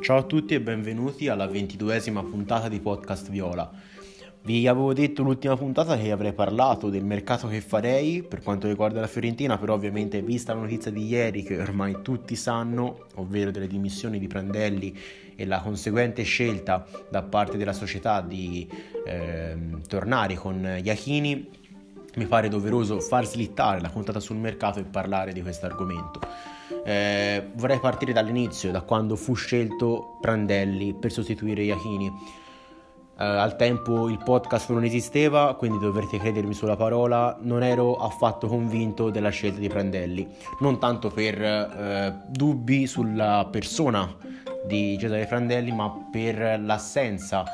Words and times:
Ciao 0.00 0.18
a 0.18 0.22
tutti 0.22 0.54
e 0.54 0.60
benvenuti 0.60 1.28
alla 1.28 1.46
ventiduesima 1.46 2.22
puntata 2.22 2.68
di 2.68 2.78
Podcast 2.78 3.30
Viola. 3.30 3.70
Vi 4.42 4.66
avevo 4.66 4.94
detto 4.94 5.22
l'ultima 5.22 5.56
puntata 5.56 5.98
che 5.98 6.12
avrei 6.12 6.32
parlato 6.32 6.88
del 6.88 7.04
mercato 7.04 7.48
che 7.48 7.60
farei 7.60 8.22
per 8.22 8.40
quanto 8.40 8.68
riguarda 8.68 9.00
la 9.00 9.08
Fiorentina, 9.08 9.58
però 9.58 9.74
ovviamente 9.74 10.22
vista 10.22 10.54
la 10.54 10.60
notizia 10.60 10.90
di 10.92 11.04
ieri 11.04 11.42
che 11.42 11.60
ormai 11.60 11.98
tutti 12.00 12.36
sanno, 12.36 13.06
ovvero 13.16 13.50
delle 13.50 13.66
dimissioni 13.66 14.18
di 14.18 14.28
Prandelli 14.28 14.96
e 15.34 15.44
la 15.44 15.60
conseguente 15.60 16.22
scelta 16.22 16.86
da 17.10 17.22
parte 17.22 17.58
della 17.58 17.74
società 17.74 18.22
di 18.22 18.66
eh, 19.04 19.56
tornare 19.86 20.36
con 20.36 20.80
Iachini, 20.82 21.50
mi 22.18 22.26
pare 22.26 22.48
doveroso 22.48 23.00
far 23.00 23.24
slittare 23.24 23.80
la 23.80 23.88
puntata 23.88 24.20
sul 24.20 24.36
mercato 24.36 24.78
e 24.80 24.82
parlare 24.82 25.32
di 25.32 25.40
questo 25.40 25.66
argomento. 25.66 26.20
Eh, 26.84 27.50
vorrei 27.54 27.78
partire 27.80 28.12
dall'inizio, 28.12 28.70
da 28.70 28.82
quando 28.82 29.16
fu 29.16 29.34
scelto 29.34 30.18
Prandelli 30.20 30.94
per 30.94 31.12
sostituire 31.12 31.62
Iachini. 31.62 32.06
Eh, 32.06 33.24
al 33.24 33.56
tempo 33.56 34.08
il 34.08 34.18
podcast 34.18 34.70
non 34.70 34.84
esisteva, 34.84 35.54
quindi 35.54 35.78
dovrete 35.78 36.18
credermi 36.18 36.52
sulla 36.52 36.76
parola, 36.76 37.38
non 37.40 37.62
ero 37.62 37.96
affatto 37.96 38.48
convinto 38.48 39.10
della 39.10 39.30
scelta 39.30 39.58
di 39.60 39.68
Prandelli, 39.68 40.26
non 40.60 40.78
tanto 40.78 41.10
per 41.10 41.40
eh, 41.40 42.20
dubbi 42.28 42.86
sulla 42.86 43.48
persona 43.50 44.14
di 44.66 44.98
Cesare 44.98 45.26
Prandelli, 45.26 45.72
ma 45.72 46.08
per 46.10 46.60
l'assenza 46.60 47.44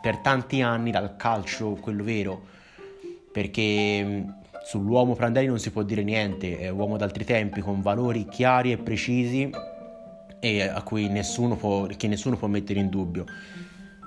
per 0.00 0.18
tanti 0.18 0.62
anni 0.62 0.90
dal 0.90 1.16
calcio, 1.16 1.76
quello 1.80 2.02
vero, 2.02 2.58
perché 3.32 4.24
sull'uomo 4.64 5.14
Prandelli 5.14 5.46
non 5.46 5.58
si 5.58 5.70
può 5.70 5.82
dire 5.82 6.02
niente, 6.02 6.58
è 6.58 6.68
un 6.68 6.78
uomo 6.78 6.96
d'altri 6.96 7.24
tempi 7.24 7.60
con 7.60 7.80
valori 7.80 8.26
chiari 8.26 8.72
e 8.72 8.78
precisi 8.78 9.50
e 10.40 10.62
a 10.62 10.82
cui 10.82 11.08
nessuno 11.08 11.56
può, 11.56 11.86
che 11.86 12.08
nessuno 12.08 12.36
può 12.36 12.48
mettere 12.48 12.80
in 12.80 12.88
dubbio. 12.88 13.24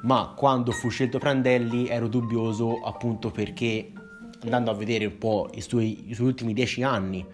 Ma 0.04 0.34
quando 0.36 0.72
fu 0.72 0.90
scelto 0.90 1.18
Prandelli 1.18 1.88
ero 1.88 2.08
dubbioso 2.08 2.82
appunto 2.84 3.32
perché 3.32 3.92
andando 4.44 4.72
a 4.72 4.74
vedere 4.74 5.06
un 5.06 5.18
po' 5.18 5.50
i 5.54 5.62
suoi, 5.62 6.10
i 6.10 6.14
suoi 6.14 6.28
ultimi 6.28 6.54
dieci 6.54 6.84
anni, 6.84 7.26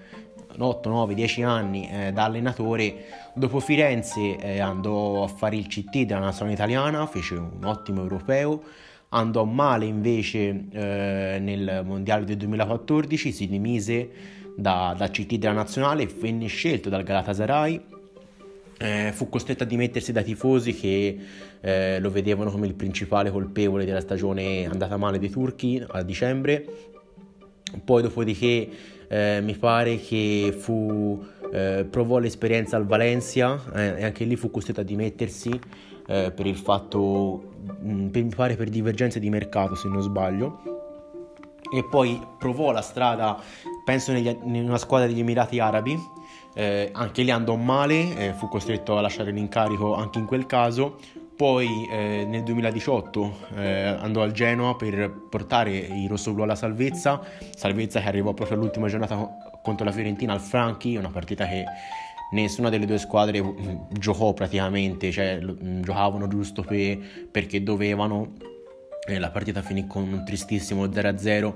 8, 0.58 0.90
9, 0.90 1.14
10 1.14 1.44
anni 1.44 1.90
eh, 1.90 2.12
da 2.12 2.26
allenatore, 2.26 3.06
dopo 3.34 3.60
Firenze 3.60 4.38
eh, 4.38 4.60
andò 4.60 5.24
a 5.24 5.28
fare 5.28 5.56
il 5.56 5.68
CT 5.68 6.02
della 6.02 6.20
nazionale 6.20 6.56
italiana, 6.56 7.06
fece 7.08 7.36
un 7.36 7.64
ottimo 7.64 8.02
europeo, 8.02 8.62
andò 9.10 9.44
male 9.44 9.86
invece 9.86 10.66
eh, 10.72 11.38
nel 11.40 11.82
mondiale 11.86 12.26
del 12.26 12.38
2014, 12.38 13.32
si 13.32 13.48
dimise 13.48 14.10
da, 14.56 14.94
da 14.98 15.10
CT 15.10 15.36
della 15.36 15.54
nazionale, 15.54 16.06
venne 16.06 16.48
scelto 16.48 16.90
dal 16.90 17.04
Galatasaray, 17.04 17.82
eh, 18.78 19.12
fu 19.14 19.30
costretto 19.30 19.64
a 19.64 19.66
dimettersi 19.66 20.12
dai 20.12 20.24
tifosi 20.24 20.74
che 20.74 21.18
eh, 21.60 22.00
lo 22.00 22.10
vedevano 22.10 22.50
come 22.50 22.68
il 22.68 22.76
principale 22.76 23.32
colpevole 23.32 23.86
della 23.86 24.00
stagione 24.00 24.66
andata 24.66 24.96
male 24.98 25.20
dei 25.20 25.30
turchi 25.30 25.84
a 25.86 26.02
dicembre. 26.02 26.66
Poi 27.84 28.02
dopodiché 28.02 28.70
eh, 29.08 29.42
mi 29.42 29.56
pare 29.58 29.98
che 29.98 30.56
fu, 30.58 31.24
eh, 31.52 31.86
provò 31.90 32.20
l'esperienza 32.20 32.78
al 32.78 32.86
Valencia 32.86 33.62
eh, 33.76 34.02
e 34.02 34.04
anche 34.06 34.24
lì 34.24 34.36
fu 34.36 34.50
costretto 34.50 34.82
a 34.82 34.84
dimettersi 34.84 35.60
per 36.10 36.48
il 36.48 36.56
fatto, 36.56 37.59
mi 37.82 38.34
pare 38.36 38.56
per 38.56 38.70
divergenze 38.70 39.20
di 39.20 39.30
mercato 39.30 39.76
se 39.76 39.88
non 39.88 40.02
sbaglio. 40.02 40.78
E 41.72 41.84
poi 41.84 42.20
provò 42.38 42.72
la 42.72 42.82
strada, 42.82 43.40
penso 43.86 44.12
negli, 44.12 44.28
in 44.28 44.68
una 44.68 44.78
squadra 44.78 45.08
degli 45.08 45.20
Emirati 45.20 45.60
Arabi, 45.60 45.98
eh, 46.56 46.90
anche 46.94 47.22
lì 47.22 47.32
andò 47.32 47.56
male, 47.56 48.16
eh, 48.18 48.34
fu 48.34 48.48
costretto 48.48 48.98
a 48.98 49.02
lasciare 49.02 49.32
l'incarico 49.32 49.94
anche 49.96 50.20
in 50.20 50.26
quel 50.26 50.46
caso. 50.46 50.98
Poi 51.36 51.88
eh, 51.90 52.26
nel 52.28 52.44
2018 52.44 53.38
eh, 53.56 53.84
andò 53.84 54.24
al 54.24 54.34
Genoa 54.34 54.76
per 54.76 55.10
portare 55.30 55.72
i 55.72 56.06
rossoblù 56.08 56.44
alla 56.44 56.56
salvezza, 56.56 57.22
salvezza 57.56 58.02
che 58.02 58.08
arrivò 58.10 58.34
proprio 58.34 58.58
all'ultima 58.58 58.88
giornata 58.88 59.16
contro 59.62 59.86
la 59.86 59.92
Fiorentina 59.92 60.34
al 60.34 60.42
Franchi, 60.42 60.98
una 60.98 61.12
partita 61.12 61.48
che 61.48 61.64
nessuna 62.32 62.70
delle 62.70 62.86
due 62.86 62.98
squadre 62.98 63.42
mm, 63.42 63.76
giocò 63.92 64.34
praticamente, 64.34 65.12
cioè 65.12 65.40
mm, 65.42 65.82
giocavano 65.82 66.28
giusto 66.28 66.62
per, 66.62 66.98
perché 67.32 67.64
dovevano. 67.64 68.34
E 69.08 69.18
la 69.18 69.32
partita 69.32 69.62
finì 69.62 69.88
con 69.88 70.12
un 70.12 70.24
tristissimo 70.26 70.86
0-0. 70.86 71.54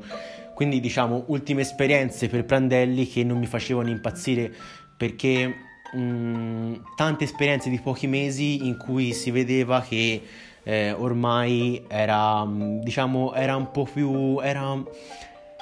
Quindi 0.56 0.80
diciamo 0.80 1.26
ultime 1.28 1.62
esperienze 1.62 2.28
per 2.28 2.46
Prandelli 2.46 3.08
che 3.08 3.24
non 3.24 3.38
mi 3.38 3.46
facevano 3.46 3.90
impazzire 3.90 4.52
perché 4.96 5.56
mh, 5.94 6.00
mm, 6.00 6.74
tante 6.96 7.24
esperienze 7.24 7.70
di 7.70 7.80
pochi 7.80 8.08
mesi 8.08 8.66
in 8.66 8.78
cui 8.78 9.14
si 9.14 9.32
vedeva 9.32 9.82
che 9.82 10.22
eh, 10.64 10.92
ormai 10.92 11.84
era 11.88 12.48
diciamo 12.48 13.34
era 13.34 13.56
un 13.56 13.70
po' 13.72 13.88
più 13.92 14.40
era, 14.40 14.82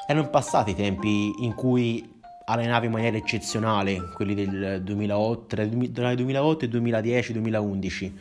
erano 0.07 0.29
passati 0.29 0.71
i 0.71 0.75
tempi 0.75 1.31
in 1.39 1.55
cui 1.55 2.20
allenava 2.51 2.85
in 2.85 2.91
maniera 2.91 3.17
eccezionale, 3.17 4.11
quelli 4.13 4.35
del 4.35 4.81
2008, 4.83 5.45
tra 5.47 5.61
il 5.63 5.69
2008 6.15 6.65
e 6.65 6.67
2010, 6.67 7.33
2011 7.33 8.13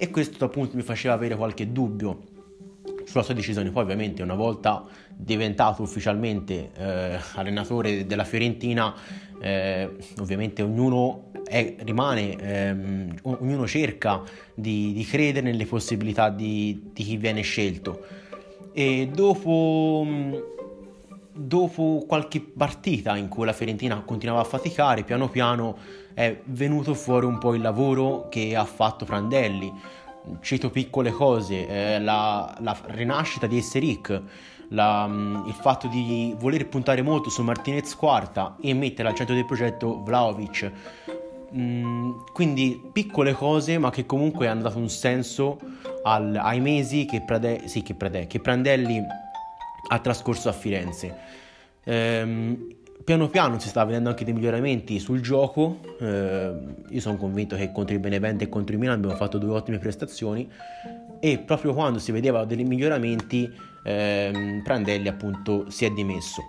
e 0.00 0.10
questo 0.10 0.44
appunto 0.44 0.76
mi 0.76 0.82
faceva 0.82 1.14
avere 1.14 1.34
qualche 1.34 1.72
dubbio 1.72 2.20
sulla 3.04 3.24
sua 3.24 3.34
decisione. 3.34 3.70
Poi 3.70 3.82
ovviamente 3.82 4.22
una 4.22 4.36
volta 4.36 4.84
diventato 5.08 5.82
ufficialmente 5.82 6.70
eh, 6.76 7.18
allenatore 7.34 8.06
della 8.06 8.22
Fiorentina, 8.22 8.94
eh, 9.40 9.90
ovviamente 10.20 10.62
ognuno 10.62 11.32
è, 11.44 11.74
rimane, 11.78 12.36
ehm, 12.36 13.14
ognuno 13.22 13.66
cerca 13.66 14.22
di, 14.54 14.92
di, 14.92 15.04
credere 15.04 15.50
nelle 15.50 15.66
possibilità 15.66 16.30
di, 16.30 16.90
di 16.92 17.02
chi 17.02 17.16
viene 17.16 17.40
scelto. 17.40 18.04
E 18.72 19.08
dopo 19.12 20.06
dopo 21.38 22.04
qualche 22.06 22.40
partita 22.40 23.16
in 23.16 23.28
cui 23.28 23.44
la 23.44 23.52
Fiorentina 23.52 24.00
continuava 24.00 24.40
a 24.40 24.44
faticare, 24.44 25.04
piano 25.04 25.28
piano 25.28 25.76
è 26.12 26.40
venuto 26.46 26.94
fuori 26.94 27.26
un 27.26 27.38
po' 27.38 27.54
il 27.54 27.62
lavoro 27.62 28.26
che 28.28 28.56
ha 28.56 28.64
fatto 28.64 29.04
Prandelli. 29.04 29.72
Cito 30.40 30.68
piccole 30.70 31.12
cose, 31.12 31.68
eh, 31.68 32.00
la, 32.00 32.54
la, 32.60 32.76
rinascita 32.86 33.46
di 33.46 33.56
Esseric, 33.56 34.20
mm, 34.74 35.46
il 35.46 35.54
fatto 35.54 35.86
di 35.86 36.34
voler 36.38 36.66
puntare 36.66 37.02
molto 37.02 37.30
su 37.30 37.42
Martinez 37.42 37.94
quarta 37.94 38.56
e 38.60 38.74
mettere 38.74 39.08
al 39.08 39.14
centro 39.14 39.34
del 39.34 39.46
progetto 39.46 40.02
Vlaovic. 40.02 40.72
Mm, 41.54 42.10
quindi 42.32 42.82
piccole 42.92 43.32
cose, 43.32 43.78
ma 43.78 43.90
che 43.90 44.04
comunque 44.04 44.48
hanno 44.48 44.62
dato 44.62 44.78
un 44.78 44.90
senso 44.90 45.58
al, 46.02 46.34
ai 46.34 46.60
mesi 46.60 47.06
che, 47.06 47.22
Prade, 47.22 47.68
sì, 47.68 47.82
che, 47.82 47.94
Prade, 47.94 48.26
che 48.26 48.40
Prandelli 48.40 49.02
ha 49.86 49.98
trascorso 50.00 50.48
a 50.48 50.52
Firenze. 50.52 51.14
Ehm, 51.84 52.76
piano 53.04 53.28
piano 53.28 53.58
si 53.58 53.68
sta 53.68 53.84
vedendo 53.84 54.10
anche 54.10 54.24
dei 54.24 54.34
miglioramenti 54.34 54.98
sul 54.98 55.20
gioco. 55.20 55.80
Ehm, 56.00 56.84
io 56.90 57.00
sono 57.00 57.16
convinto 57.16 57.56
che 57.56 57.72
contro 57.72 57.94
il 57.94 58.00
Benevento 58.00 58.44
e 58.44 58.48
contro 58.48 58.74
il 58.74 58.80
Milan 58.80 58.96
abbiamo 58.96 59.16
fatto 59.16 59.38
due 59.38 59.50
ottime 59.50 59.78
prestazioni. 59.78 60.48
E 61.20 61.38
proprio 61.38 61.74
quando 61.74 61.98
si 61.98 62.12
vedeva 62.12 62.44
dei 62.44 62.62
miglioramenti, 62.64 63.50
ehm, 63.84 64.62
Prandelli 64.62 65.08
appunto 65.08 65.70
si 65.70 65.84
è 65.84 65.90
dimesso. 65.90 66.42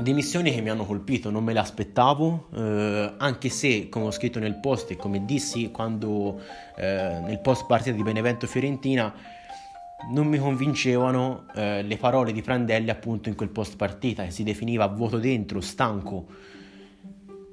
Dimissioni 0.00 0.52
che 0.52 0.60
mi 0.60 0.68
hanno 0.68 0.84
colpito, 0.84 1.28
non 1.28 1.42
me 1.42 1.52
le 1.52 1.58
aspettavo, 1.58 2.46
eh, 2.54 3.14
anche 3.16 3.48
se, 3.48 3.88
come 3.88 4.04
ho 4.04 4.10
scritto 4.12 4.38
nel 4.38 4.60
post 4.60 4.92
e 4.92 4.96
come 4.96 5.24
dissi 5.24 5.72
quando 5.72 6.40
eh, 6.76 7.18
nel 7.24 7.40
post 7.40 7.66
partita 7.66 7.96
di 7.96 8.04
Benevento 8.04 8.46
Fiorentina, 8.46 9.12
non 10.10 10.26
mi 10.26 10.38
convincevano 10.38 11.46
eh, 11.54 11.82
le 11.82 11.96
parole 11.96 12.32
di 12.32 12.40
Prandelli 12.40 12.90
appunto 12.90 13.28
in 13.28 13.34
quel 13.34 13.48
post 13.48 13.76
partita 13.76 14.24
che 14.24 14.30
si 14.30 14.42
definiva 14.42 14.86
vuoto 14.86 15.18
dentro, 15.18 15.60
stanco. 15.60 16.26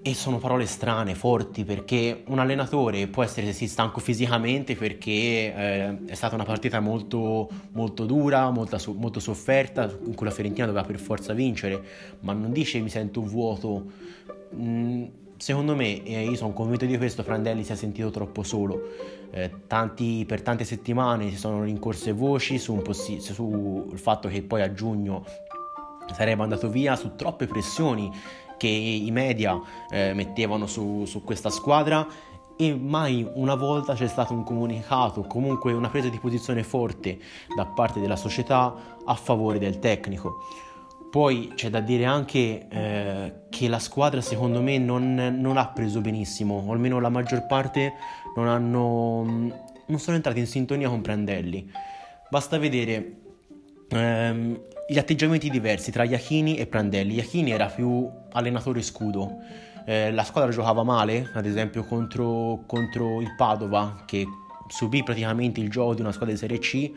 E 0.01 0.13
sono 0.13 0.37
parole 0.37 0.67
strane, 0.67 1.15
forti 1.15 1.63
perché 1.63 2.23
un 2.27 2.37
allenatore 2.37 3.07
può 3.07 3.23
essere 3.23 3.51
sì 3.53 3.67
stanco 3.67 3.99
fisicamente 3.99 4.75
perché 4.75 5.11
eh, 5.11 5.97
è 6.05 6.13
stata 6.13 6.35
una 6.35 6.43
partita 6.43 6.79
molto, 6.79 7.49
molto 7.71 8.05
dura, 8.05 8.51
molta, 8.51 8.79
molto 8.93 9.19
sofferta 9.19 9.91
in 10.05 10.13
cui 10.13 10.27
la 10.27 10.31
Fiorentina 10.31 10.67
doveva 10.67 10.85
per 10.85 10.99
forza 10.99 11.33
vincere 11.33 11.83
ma 12.19 12.33
non 12.33 12.51
dice 12.51 12.79
mi 12.81 12.89
sento 12.89 13.21
vuoto. 13.21 13.91
Mm, 14.55 15.05
secondo 15.37 15.75
me, 15.75 16.03
e 16.03 16.23
io 16.23 16.35
sono 16.35 16.53
convinto 16.53 16.85
di 16.85 16.97
questo, 16.97 17.23
Prandelli 17.23 17.63
si 17.63 17.71
è 17.71 17.75
sentito 17.75 18.09
troppo 18.09 18.43
solo. 18.43 18.81
Eh, 19.31 19.51
tanti, 19.67 20.23
per 20.25 20.41
tante 20.41 20.63
settimane 20.63 21.29
si 21.29 21.35
sono 21.35 21.63
rincorse 21.63 22.13
voci 22.13 22.57
sul 22.57 22.81
possi- 22.81 23.19
su 23.19 23.91
fatto 23.95 24.29
che 24.29 24.41
poi 24.43 24.61
a 24.61 24.71
giugno 24.73 25.25
sarebbe 26.13 26.43
andato 26.43 26.69
via, 26.69 26.95
su 26.95 27.15
troppe 27.15 27.47
pressioni 27.47 28.11
che 28.57 28.67
i 28.67 29.09
media 29.11 29.59
eh, 29.89 30.13
mettevano 30.13 30.67
su, 30.67 31.03
su 31.05 31.23
questa 31.23 31.49
squadra 31.49 32.07
e 32.57 32.73
mai 32.73 33.27
una 33.33 33.55
volta 33.55 33.93
c'è 33.93 34.07
stato 34.07 34.33
un 34.33 34.43
comunicato, 34.43 35.23
comunque 35.23 35.73
una 35.73 35.89
presa 35.89 36.07
di 36.07 36.19
posizione 36.19 36.63
forte 36.63 37.19
da 37.53 37.65
parte 37.65 37.99
della 37.99 38.15
società 38.15 38.97
a 39.03 39.15
favore 39.15 39.59
del 39.59 39.79
tecnico. 39.79 40.37
Poi 41.15 41.53
c'è 41.55 41.69
da 41.69 41.79
dire 41.79 42.03
anche 42.03 42.67
eh, 42.67 43.33
che 43.47 43.69
la 43.69 43.79
squadra 43.79 44.19
secondo 44.19 44.61
me 44.61 44.77
non, 44.77 45.15
non, 45.39 45.55
ha 45.55 45.69
preso 45.69 46.01
benissimo, 46.01 46.61
o 46.67 46.73
almeno 46.73 46.99
la 46.99 47.07
maggior 47.07 47.45
parte 47.45 47.93
non, 48.35 48.49
hanno, 48.49 49.23
non 49.85 49.99
sono 49.99 50.17
entrati 50.17 50.39
in 50.39 50.45
sintonia 50.45 50.89
con 50.89 50.99
Prandelli. 50.99 51.71
Basta 52.29 52.57
vedere 52.57 53.13
ehm, 53.87 54.59
gli 54.89 54.97
atteggiamenti 54.97 55.49
diversi 55.49 55.89
tra 55.89 56.03
Iachini 56.03 56.57
e 56.57 56.67
Prandelli. 56.67 57.13
Iachini 57.13 57.51
era 57.51 57.67
più 57.67 58.11
allenatore 58.33 58.81
scudo, 58.81 59.37
eh, 59.85 60.11
la 60.11 60.23
squadra 60.25 60.51
giocava 60.51 60.83
male, 60.83 61.29
ad 61.33 61.45
esempio 61.45 61.85
contro, 61.85 62.65
contro 62.67 63.21
il 63.21 63.33
Padova 63.37 64.03
che 64.05 64.25
subì 64.67 65.01
praticamente 65.01 65.61
il 65.61 65.69
gioco 65.69 65.93
di 65.93 66.01
una 66.01 66.11
squadra 66.11 66.33
di 66.33 66.39
Serie 66.41 66.59
C 66.59 66.91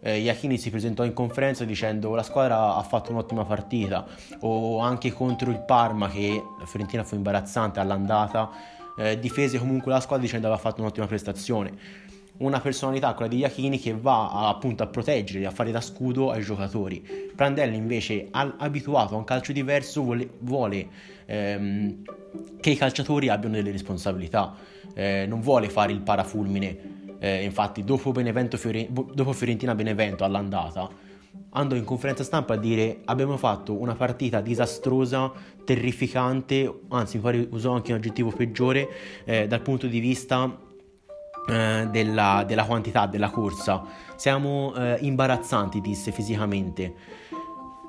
eh, 0.00 0.18
Iachini 0.18 0.58
si 0.58 0.70
presentò 0.70 1.04
in 1.04 1.12
conferenza 1.12 1.64
dicendo 1.64 2.14
la 2.14 2.22
squadra 2.22 2.76
ha 2.76 2.82
fatto 2.82 3.10
un'ottima 3.10 3.44
partita 3.44 4.06
o 4.40 4.78
anche 4.78 5.12
contro 5.12 5.50
il 5.50 5.60
Parma 5.60 6.08
che 6.08 6.42
la 6.58 6.66
Fiorentina 6.66 7.04
fu 7.04 7.14
imbarazzante 7.14 7.80
all'andata 7.80 8.50
eh, 8.96 9.18
difese 9.18 9.58
comunque 9.58 9.92
la 9.92 10.00
squadra 10.00 10.24
dicendo 10.24 10.46
aveva 10.46 10.60
fatto 10.60 10.80
un'ottima 10.80 11.06
prestazione. 11.06 12.02
Una 12.36 12.60
personalità, 12.60 13.14
quella 13.14 13.30
di 13.30 13.38
Iachini, 13.38 13.78
che 13.78 13.94
va 13.94 14.30
a, 14.30 14.48
appunto 14.48 14.82
a 14.82 14.86
proteggere, 14.86 15.46
a 15.46 15.50
fare 15.50 15.70
da 15.70 15.80
scudo 15.80 16.32
ai 16.32 16.42
giocatori. 16.42 17.32
Prandelli 17.34 17.76
invece, 17.76 18.26
al, 18.32 18.54
abituato 18.58 19.14
a 19.14 19.18
un 19.18 19.24
calcio 19.24 19.52
diverso, 19.52 20.02
vuole, 20.02 20.28
vuole 20.40 20.88
ehm, 21.26 22.02
che 22.60 22.70
i 22.70 22.76
calciatori 22.76 23.28
abbiano 23.28 23.54
delle 23.54 23.70
responsabilità, 23.70 24.52
eh, 24.94 25.26
non 25.28 25.40
vuole 25.40 25.68
fare 25.68 25.92
il 25.92 26.00
parafulmine 26.00 27.02
eh, 27.24 27.42
infatti, 27.42 27.82
dopo, 27.84 28.12
Fiore... 28.12 28.86
dopo 28.90 29.32
Fiorentina-Benevento 29.32 30.24
all'andata, 30.24 30.86
andò 31.52 31.74
in 31.74 31.84
conferenza 31.84 32.22
stampa 32.22 32.52
a 32.52 32.56
dire 32.58 32.98
abbiamo 33.06 33.38
fatto 33.38 33.80
una 33.80 33.94
partita 33.94 34.42
disastrosa, 34.42 35.32
terrificante, 35.64 36.80
anzi 36.88 37.18
mi 37.18 37.48
usò 37.50 37.72
anche 37.72 37.92
un 37.92 37.98
aggettivo 37.98 38.30
peggiore 38.30 38.88
eh, 39.24 39.46
dal 39.46 39.62
punto 39.62 39.86
di 39.86 40.00
vista 40.00 40.54
eh, 41.48 41.88
della, 41.90 42.44
della, 42.46 42.64
quantità 42.64 43.06
della 43.06 43.30
corsa. 43.30 43.82
Siamo 44.16 44.74
eh, 44.74 44.98
imbarazzanti, 45.00 45.80
disse 45.80 46.12
fisicamente. 46.12 46.92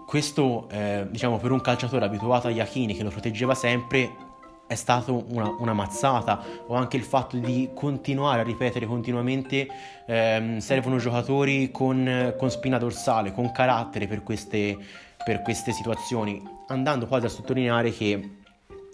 Questo, 0.06 0.70
eh, 0.70 1.08
diciamo, 1.10 1.40
per 1.40 1.52
un 1.52 1.60
calciatore 1.60 2.06
abituato 2.06 2.48
agli 2.48 2.62
Achini 2.62 2.96
che 2.96 3.04
lo 3.04 3.10
proteggeva 3.10 3.54
sempre, 3.54 4.25
è 4.68 4.76
stata 4.76 5.12
una, 5.12 5.56
una, 5.60 5.74
mazzata 5.74 6.42
o 6.68 6.76
anche 6.76 6.98
il 6.98 7.04
fatto 7.04 7.38
di 7.38 7.70
continuare 7.74 8.42
a 8.42 8.44
ripetere 8.44 8.88
continuamente 8.88 9.68
ehm, 10.08 10.58
servono 10.58 10.98
giocatori 10.98 11.70
con, 11.72 12.34
con, 12.38 12.50
spina 12.50 12.78
dorsale, 12.78 13.32
con 13.32 13.52
carattere 13.52 14.08
per 14.08 14.24
queste, 14.24 14.78
per 15.24 15.42
queste 15.42 15.72
situazioni, 15.72 16.42
andando 16.68 17.06
quasi 17.06 17.26
a 17.28 17.30
sottolineare 17.30 17.92
che 17.92 18.30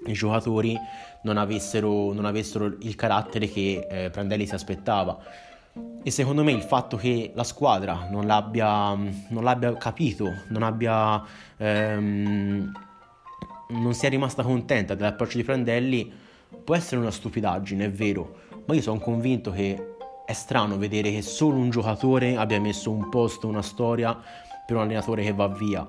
i 0.05 0.13
giocatori 0.13 0.77
non 1.23 1.37
avessero, 1.37 2.11
non 2.11 2.25
avessero 2.25 2.65
il 2.65 2.95
carattere 2.95 3.47
che 3.47 3.87
eh, 3.89 4.09
Prandelli 4.09 4.45
si 4.45 4.55
aspettava. 4.55 5.17
E 6.03 6.11
secondo 6.11 6.43
me 6.43 6.51
il 6.51 6.63
fatto 6.63 6.97
che 6.97 7.31
la 7.33 7.45
squadra 7.45 8.07
non 8.09 8.25
l'abbia, 8.25 8.93
non 8.93 9.43
l'abbia 9.43 9.75
capito, 9.77 10.25
non 10.49 10.63
abbia... 10.63 11.23
Ehm, 11.57 12.71
non 13.71 13.93
sia 13.93 14.09
rimasta 14.09 14.43
contenta 14.43 14.95
dell'approccio 14.95 15.37
di 15.37 15.43
Prandelli 15.43 16.11
può 16.63 16.75
essere 16.75 16.99
una 16.99 17.11
stupidaggine, 17.11 17.85
è 17.85 17.91
vero, 17.91 18.39
ma 18.65 18.75
io 18.75 18.81
sono 18.81 18.99
convinto 18.99 19.51
che 19.51 19.95
è 20.25 20.33
strano 20.33 20.77
vedere 20.77 21.11
che 21.11 21.21
solo 21.21 21.57
un 21.57 21.69
giocatore 21.69 22.35
abbia 22.35 22.59
messo 22.59 22.91
un 22.91 23.09
posto, 23.09 23.47
una 23.47 23.61
storia 23.61 24.19
per 24.65 24.75
un 24.75 24.83
allenatore 24.83 25.23
che 25.23 25.33
va 25.33 25.47
via, 25.47 25.87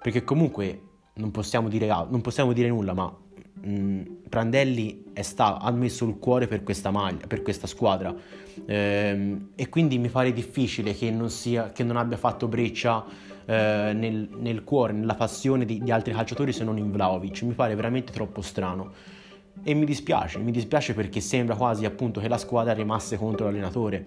perché 0.00 0.24
comunque 0.24 0.80
non 1.14 1.30
possiamo 1.30 1.68
dire, 1.68 1.86
non 1.86 2.20
possiamo 2.20 2.52
dire 2.52 2.68
nulla, 2.68 2.92
ma 2.92 3.14
mh, 3.62 4.02
Prandelli 4.28 5.04
sta, 5.20 5.58
ha 5.58 5.70
messo 5.70 6.06
il 6.06 6.18
cuore 6.18 6.46
per 6.46 6.62
questa 6.62 6.90
maglia, 6.90 7.26
per 7.26 7.42
questa 7.42 7.66
squadra. 7.66 8.14
Ehm, 8.66 9.50
e 9.54 9.68
quindi 9.68 9.98
mi 9.98 10.08
pare 10.08 10.32
difficile 10.32 10.94
che 10.94 11.10
non, 11.10 11.30
sia, 11.30 11.70
che 11.72 11.84
non 11.84 11.96
abbia 11.96 12.16
fatto 12.16 12.48
breccia 12.48 13.04
eh, 13.44 13.92
nel, 13.94 14.28
nel, 14.38 14.64
cuore, 14.64 14.92
nella 14.92 15.14
passione 15.14 15.64
di, 15.64 15.82
di, 15.82 15.90
altri 15.90 16.12
calciatori 16.12 16.52
se 16.52 16.64
non 16.64 16.78
in 16.78 16.90
Vlaovic. 16.90 17.42
Mi 17.42 17.54
pare 17.54 17.74
veramente 17.74 18.12
troppo 18.12 18.40
strano. 18.40 18.92
E 19.62 19.74
mi 19.74 19.84
dispiace, 19.84 20.38
mi 20.38 20.50
dispiace 20.50 20.94
perché 20.94 21.20
sembra 21.20 21.54
quasi 21.54 21.84
appunto 21.84 22.20
che 22.20 22.28
la 22.28 22.38
squadra 22.38 22.72
rimasse 22.72 23.16
contro 23.16 23.46
l'allenatore. 23.46 24.06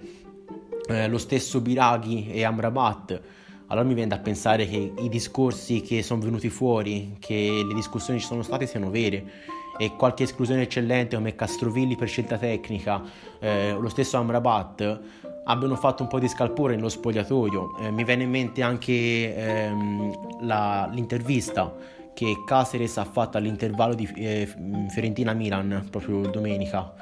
Eh, 0.87 1.07
lo 1.07 1.17
stesso 1.17 1.61
Biraghi 1.61 2.31
e 2.31 2.43
Amrabat. 2.43 3.21
Allora 3.67 3.85
mi 3.85 3.93
viene 3.95 4.09
da 4.09 4.19
pensare 4.19 4.67
che 4.67 4.93
i 4.99 5.09
discorsi 5.09 5.81
che 5.81 6.03
sono 6.03 6.21
venuti 6.21 6.49
fuori, 6.49 7.17
che 7.19 7.63
le 7.67 7.73
discussioni 7.73 8.19
ci 8.19 8.25
sono 8.25 8.43
state 8.43 8.67
siano 8.67 8.91
vere 8.91 9.53
e 9.77 9.95
qualche 9.95 10.23
esclusione 10.23 10.61
eccellente 10.61 11.15
come 11.15 11.35
Castrovilli 11.35 11.95
per 11.95 12.07
scelta 12.07 12.37
tecnica, 12.37 13.01
eh, 13.39 13.75
lo 13.77 13.89
stesso 13.89 14.17
Amrabat 14.17 15.01
abbiano 15.45 15.75
fatto 15.75 16.03
un 16.03 16.09
po' 16.09 16.19
di 16.19 16.27
scalpore 16.27 16.75
nello 16.75 16.89
spogliatoio. 16.89 17.77
Eh, 17.79 17.91
mi 17.91 18.03
viene 18.03 18.23
in 18.23 18.29
mente 18.29 18.61
anche 18.61 19.35
ehm, 19.35 20.45
la, 20.45 20.89
l'intervista 20.91 21.73
che 22.13 22.43
Caceres 22.45 22.97
ha 22.97 23.03
fatto 23.03 23.37
all'intervallo 23.37 23.93
di 23.93 24.09
eh, 24.15 24.47
Fiorentina-Milan 24.89 25.87
proprio 25.89 26.21
domenica. 26.27 26.93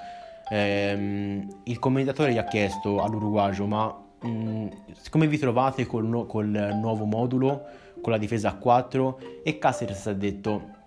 Eh, 0.49 1.47
il 1.63 1.79
commentatore 1.79 2.33
gli 2.33 2.37
ha 2.37 2.43
chiesto 2.45 3.01
all'Uruguagio 3.01 3.65
ma 3.65 3.95
mh, 4.19 4.27
mm, 4.27 4.67
come 5.09 5.27
vi 5.27 5.37
trovate 5.37 5.85
col, 5.85 6.05
no, 6.05 6.25
col 6.25 6.47
nuovo 6.47 7.05
modulo, 7.05 7.63
con 8.01 8.11
la 8.11 8.17
difesa 8.17 8.49
a 8.49 8.55
4 8.55 9.19
e 9.43 9.57
Caceres 9.57 10.07
ha 10.07 10.13
detto 10.13 10.81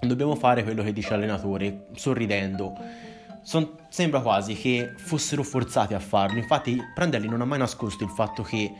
dobbiamo 0.00 0.34
fare 0.34 0.62
quello 0.62 0.82
che 0.82 0.92
dice 0.92 1.10
l'allenatore 1.10 1.86
sorridendo 1.94 2.74
son, 3.42 3.76
sembra 3.88 4.20
quasi 4.20 4.54
che 4.54 4.94
fossero 4.96 5.42
forzati 5.42 5.94
a 5.94 5.98
farlo. 5.98 6.38
Infatti, 6.38 6.80
Prandelli 6.94 7.28
non 7.28 7.40
ha 7.40 7.44
mai 7.44 7.58
nascosto 7.58 8.04
il 8.04 8.10
fatto 8.10 8.42
che 8.42 8.72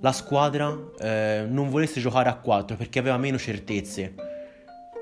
la 0.00 0.12
squadra 0.12 0.76
eh, 0.98 1.46
non 1.48 1.70
volesse 1.70 2.00
giocare 2.00 2.28
a 2.28 2.34
4 2.36 2.76
perché 2.76 2.98
aveva 2.98 3.16
meno 3.16 3.38
certezze. 3.38 4.14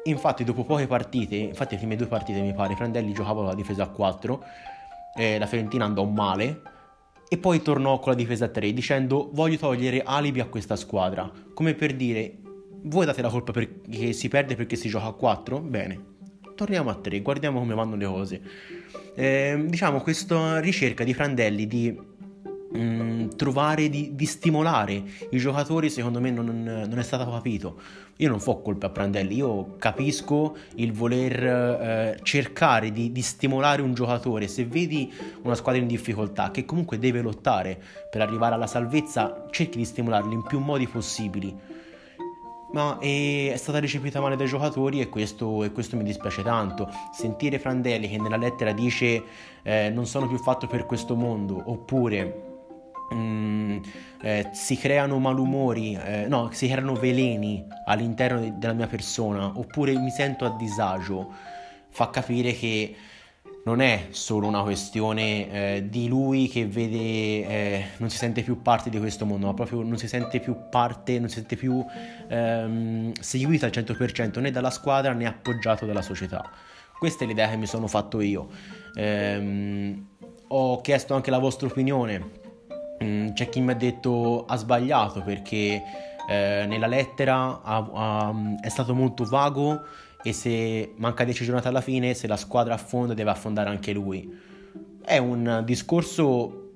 Infatti, 0.05 0.45
dopo 0.45 0.65
poche 0.65 0.87
partite, 0.87 1.37
infatti, 1.37 1.75
le 1.75 1.81
prime 1.81 1.97
due 1.97 2.07
partite 2.07 2.41
mi 2.41 2.55
pare, 2.55 2.75
Prandelli 2.75 3.13
giocava 3.13 3.43
la 3.43 3.55
difesa 3.55 3.85
a 3.85 3.89
4, 3.89 4.45
eh, 5.17 5.39
la 5.39 5.47
Fiorentina 5.47 5.85
andò 5.85 6.05
male. 6.05 6.63
E 7.29 7.39
poi 7.39 7.63
tornò 7.63 7.99
con 7.99 8.13
la 8.13 8.19
difesa 8.19 8.45
a 8.45 8.49
3 8.49 8.75
dicendo 8.75 9.31
voglio 9.33 9.57
togliere 9.57 10.03
alibi 10.05 10.41
a 10.41 10.47
questa 10.47 10.77
squadra. 10.77 11.31
Come 11.55 11.75
per 11.75 11.97
dire, 11.97 12.37
voi 12.83 13.07
date 13.07 13.23
la 13.23 13.31
colpa 13.31 13.53
perché 13.53 14.13
si 14.13 14.29
perde 14.29 14.55
perché 14.55 14.77
si 14.77 14.89
gioca 14.91 15.07
a 15.07 15.13
4? 15.13 15.61
Bene, 15.61 16.12
torniamo 16.55 16.91
a 16.91 16.95
3, 16.95 17.21
guardiamo 17.21 17.59
come 17.59 17.75
vanno 17.75 17.97
le 17.97 18.07
cose. 18.07 18.41
Eh, 19.15 19.65
diciamo, 19.67 20.01
questa 20.01 20.59
ricerca 20.61 21.05
di 21.05 21.13
Frandelli 21.15 21.67
di 21.67 21.97
mh, 22.73 22.79
mm, 22.79 23.29
trovare, 23.37 23.89
di, 23.89 24.15
di, 24.15 24.27
stimolare 24.27 25.03
i 25.31 25.39
giocatori, 25.39 25.91
secondo 25.91 26.21
me 26.21 26.31
non, 26.31 26.47
non, 26.47 26.99
è 26.99 27.03
stato 27.03 27.31
capito. 27.31 27.81
Io 28.17 28.29
non 28.29 28.41
fo 28.41 28.61
colpa 28.61 28.87
a 28.87 28.91
Prandelli, 28.91 29.37
io 29.37 29.77
capisco 29.79 30.57
il 30.77 30.93
voler 30.93 31.45
eh, 31.45 32.19
cercare 32.23 32.93
di, 32.93 33.11
di, 33.11 33.23
stimolare 33.23 33.83
un 33.83 33.95
giocatore. 33.95 34.49
Se 34.49 34.65
vedi 34.65 35.13
una 35.43 35.55
squadra 35.55 35.81
in 35.81 35.89
difficoltà 35.89 36.51
che 36.51 36.65
comunque 36.65 36.99
deve 36.99 37.21
lottare 37.21 37.81
per 38.11 38.21
arrivare 38.21 38.55
alla 38.55 38.67
salvezza, 38.67 39.47
cerchi 39.51 39.79
di 39.79 39.85
stimolarli 39.85 40.35
in 40.35 40.43
più 40.43 40.59
modi 40.61 40.87
possibili 40.87 41.72
ma 42.73 42.99
è, 42.99 43.55
stata 43.57 43.79
recepita 43.79 44.21
male 44.21 44.37
dai 44.37 44.47
giocatori 44.47 45.01
e 45.01 45.09
questo, 45.09 45.65
e 45.65 45.73
questo 45.73 45.97
mi 45.97 46.05
dispiace 46.05 46.43
tanto. 46.43 46.89
Sentire 47.13 47.59
Frandelli 47.59 48.09
che 48.09 48.19
nella 48.19 48.37
lettera 48.37 48.73
dice 48.73 49.23
eh, 49.63 49.91
non 49.91 50.07
sono 50.07 50.27
più 50.27 50.39
fatto 50.39 50.67
per 50.67 50.87
questo 50.87 51.15
mondo, 51.15 51.63
oppure 51.67 52.43
mm, 53.15 53.79
eh, 54.23 54.51
si 54.53 54.77
creano 54.77 55.19
malumori, 55.19 55.95
eh, 55.95 56.27
no, 56.27 56.51
si 56.53 56.67
creano 56.67 56.95
veleni 56.95 57.65
all'interno 57.87 58.41
de- 58.41 58.53
della 58.57 58.73
mia 58.73 58.87
persona, 58.87 59.53
oppure 59.55 59.97
mi 59.99 60.11
sento 60.11 60.45
a 60.45 60.57
disagio, 60.57 61.31
fa 61.89 62.11
capire 62.11 62.53
che 62.53 62.95
non 63.65 63.81
è 63.81 64.09
solo 64.11 64.49
una 64.49 64.63
questione 64.63 65.51
eh, 65.51 65.89
di 65.89 66.09
lui 66.09 66.49
che 66.49 66.67
vede, 66.67 66.97
eh, 66.97 67.85
non 67.99 68.11
si 68.11 68.17
sente 68.17 68.43
più 68.43 68.61
parte 68.61 68.91
di 68.91 68.99
questo 68.99 69.25
mondo, 69.25 69.47
ma 69.47 69.55
proprio 69.55 69.83
non 69.83 69.97
si 69.99 70.09
sente 70.09 70.41
più 70.41 70.69
parte, 70.69 71.21
non 71.21 71.29
si 71.29 71.37
sente 71.37 71.55
più 71.55 71.85
ehm, 72.29 73.13
seguito 73.13 73.65
al 73.65 73.71
100% 73.71 74.41
né 74.41 74.51
dalla 74.51 74.71
squadra 74.71 75.13
né 75.13 75.27
appoggiato 75.27 75.87
dalla 75.87 76.03
società. 76.03 76.51
Questa 76.99 77.25
è 77.25 77.27
l'idea 77.27 77.49
che 77.49 77.57
mi 77.57 77.67
sono 77.67 77.87
fatto 77.87 78.21
io. 78.21 78.49
Ehm, 78.97 80.07
ho 80.49 80.81
chiesto 80.81 81.15
anche 81.15 81.31
la 81.31 81.39
vostra 81.39 81.69
opinione. 81.69 82.41
Mm, 83.03 83.31
c'è 83.31 83.49
chi 83.49 83.61
mi 83.61 83.71
ha 83.71 83.77
detto 83.77 84.45
ha 84.45 84.57
sbagliato 84.57 85.23
perché 85.23 85.83
eh, 86.29 86.65
nella 86.67 86.87
lettera 86.87 87.61
ha, 87.63 87.91
ha, 87.93 88.35
è 88.61 88.69
stato 88.69 88.95
molto 88.95 89.25
vago 89.25 89.83
e 90.23 90.33
se 90.33 90.93
manca 90.97 91.25
10 91.25 91.45
giornate 91.45 91.69
alla 91.69 91.81
fine, 91.81 92.15
se 92.15 92.27
la 92.27 92.37
squadra 92.37 92.75
affonda 92.75 93.15
deve 93.15 93.31
affondare 93.31 93.71
anche 93.71 93.93
lui. 93.93 94.31
È 95.05 95.19
un 95.19 95.63
discorso 95.65 96.71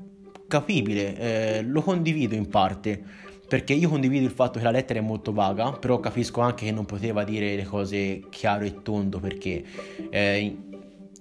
capibile, 0.48 1.16
eh, 1.18 1.62
lo 1.62 1.82
condivido 1.82 2.34
in 2.34 2.48
parte, 2.48 3.02
perché 3.48 3.72
io 3.72 3.88
condivido 3.88 4.24
il 4.24 4.32
fatto 4.32 4.58
che 4.58 4.64
la 4.64 4.70
lettera 4.70 4.98
è 4.98 5.02
molto 5.02 5.32
vaga, 5.32 5.72
però 5.72 6.00
capisco 6.00 6.40
anche 6.40 6.64
che 6.64 6.72
non 6.72 6.84
poteva 6.84 7.24
dire 7.24 7.54
le 7.54 7.64
cose 7.64 8.22
chiaro 8.30 8.64
e 8.64 8.82
tondo 8.82 9.20
perché 9.20 9.64
eh, 10.10 10.56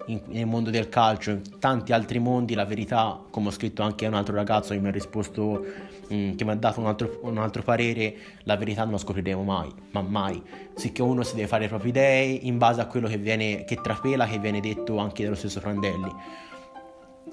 in, 0.08 0.22
nel 0.28 0.46
mondo 0.46 0.70
del 0.70 0.90
calcio, 0.90 1.32
in 1.32 1.42
tanti 1.60 1.94
altri 1.94 2.20
mondi, 2.20 2.54
la 2.54 2.66
verità, 2.66 3.20
come 3.30 3.48
ho 3.48 3.52
scritto 3.52 3.84
anche 3.84 4.06
a 4.06 4.10
un 4.10 4.16
altro 4.16 4.36
ragazzo 4.36 4.74
che 4.74 4.80
mi 4.80 4.88
ha 4.88 4.92
risposto, 4.92 5.64
mh, 6.08 6.16
mm, 6.16 6.36
che 6.36 6.44
mi 6.44 6.52
ha 6.52 6.56
dato 6.56 6.80
un 6.80 6.88
altro, 6.88 7.20
un 7.24 7.38
altro, 7.38 7.64
parere, 7.64 8.16
la 8.44 8.56
verità 8.56 8.84
non 8.84 8.94
la 8.94 8.98
scopriremo 8.98 9.44
mai, 9.44 9.72
ma 9.92 10.02
mai. 10.02 10.42
Sicché 10.76 11.02
uno 11.02 11.24
si 11.24 11.36
deve 11.36 11.48
fare 11.48 11.64
le 11.64 11.70
proprie 11.70 11.90
idee 11.90 12.26
in 12.26 12.58
base 12.58 12.82
a 12.82 12.88
quello 12.88 13.08
che 13.08 13.18
viene, 13.18 13.64
che 13.66 13.76
trapela, 13.76 14.26
che 14.28 14.40
viene 14.40 14.60
detto 14.60 14.98
anche 14.98 15.24
dallo 15.24 15.36
stesso 15.36 15.60
Frandelli. 15.60 16.12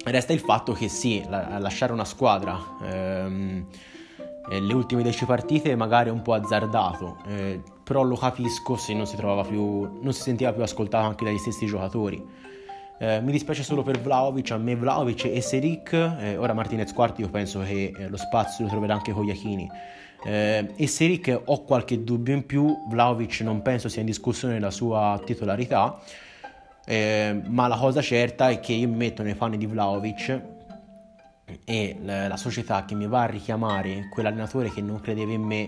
Resta 0.05 0.33
il 0.33 0.41
fatto 0.41 0.73
che 0.73 0.89
sì, 0.89 1.23
la, 1.29 1.59
lasciare 1.59 1.93
una 1.93 2.05
squadra... 2.05 2.59
Ehm, 2.83 3.67
eh, 4.51 4.61
le 4.61 4.75
ultime 4.75 5.03
10 5.03 5.25
partite 5.25 5.77
magari 5.77 6.09
è 6.09 6.13
un 6.13 6.23
po' 6.23 6.35
azzardato, 6.35 7.19
eh, 7.27 7.63
però 7.85 8.03
lo 8.03 8.17
capisco 8.17 8.77
se 8.77 8.93
non 8.93 9.07
si 9.07 9.17
più, 9.17 10.01
non 10.01 10.13
si 10.13 10.23
sentiva 10.23 10.53
più 10.53 10.63
ascoltato 10.65 11.07
anche 11.07 11.25
dagli 11.25 11.39
stessi 11.39 11.67
giocatori. 11.67 12.51
Eh, 13.03 13.21
mi 13.21 13.33
dispiace 13.33 13.65
solo 13.65 13.83
per 13.83 14.01
Vlaovic, 14.01 14.53
a 14.53 14.59
me 14.59 14.77
Vlaovic 14.77 15.25
e 15.25 15.41
Seric, 15.41 15.93
eh, 15.93 16.37
ora 16.37 16.53
Martinez 16.53 16.93
quarti 16.93 17.23
io 17.23 17.29
penso 17.31 17.59
che 17.63 17.93
eh, 17.99 18.07
lo 18.07 18.17
spazio 18.17 18.63
lo 18.63 18.71
troverà 18.71 18.95
anche 18.95 19.11
con 19.11 19.25
Iachini. 19.25 19.69
Eh, 20.25 20.73
e 20.77 20.87
Seric 20.87 21.41
ho 21.47 21.65
qualche 21.65 22.05
dubbio 22.05 22.33
in 22.33 22.47
più, 22.47 22.73
Vlaovic 22.89 23.41
non 23.41 23.61
penso 23.61 23.89
sia 23.89 24.03
in 24.03 24.07
discussione 24.07 24.61
la 24.61 24.71
sua 24.71 25.21
titolarità, 25.25 25.99
eh, 26.87 27.43
ma 27.49 27.67
la 27.67 27.77
cosa 27.77 28.01
certa 28.01 28.51
è 28.51 28.61
che 28.61 28.73
io 28.73 28.87
mi 28.87 28.95
metto 28.95 29.25
nei 29.25 29.35
panni 29.35 29.57
di 29.57 29.67
Vlaovic 29.67 30.41
e 31.65 31.97
la 32.05 32.37
società 32.37 32.85
che 32.85 32.95
mi 32.95 33.09
va 33.09 33.23
a 33.23 33.27
richiamare 33.27 34.09
quell'allenatore 34.13 34.71
che 34.71 34.81
non 34.81 35.01
credeva 35.01 35.33
in 35.33 35.43
me 35.43 35.67